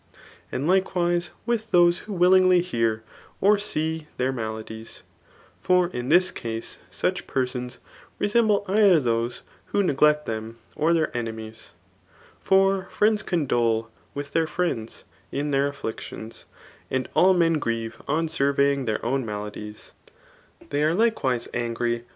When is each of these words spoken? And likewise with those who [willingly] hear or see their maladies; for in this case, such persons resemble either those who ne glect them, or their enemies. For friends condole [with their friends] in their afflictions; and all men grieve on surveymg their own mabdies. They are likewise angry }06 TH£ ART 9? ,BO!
And 0.51 0.67
likewise 0.67 1.29
with 1.45 1.69
those 1.69 1.99
who 2.09 2.13
[willingly] 2.13 2.61
hear 2.63 3.03
or 3.39 3.59
see 3.59 4.07
their 4.17 4.31
maladies; 4.31 5.03
for 5.61 5.89
in 5.89 6.09
this 6.09 6.31
case, 6.31 6.79
such 6.89 7.27
persons 7.27 7.77
resemble 8.17 8.65
either 8.67 8.99
those 8.99 9.43
who 9.65 9.83
ne 9.83 9.93
glect 9.93 10.25
them, 10.25 10.57
or 10.75 10.91
their 10.91 11.15
enemies. 11.15 11.73
For 12.39 12.87
friends 12.89 13.21
condole 13.21 13.89
[with 14.15 14.31
their 14.31 14.47
friends] 14.47 15.03
in 15.31 15.51
their 15.51 15.67
afflictions; 15.67 16.45
and 16.89 17.07
all 17.13 17.35
men 17.35 17.59
grieve 17.59 18.01
on 18.07 18.27
surveymg 18.27 18.87
their 18.87 19.05
own 19.05 19.23
mabdies. 19.23 19.91
They 20.71 20.83
are 20.83 20.95
likewise 20.95 21.47
angry 21.53 21.89
}06 21.89 21.99
TH£ 21.99 21.99
ART 21.99 22.05
9? 22.05 22.07
,BO! 22.07 22.09